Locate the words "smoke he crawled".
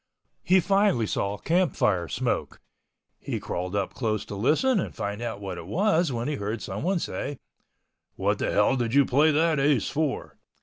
2.07-3.75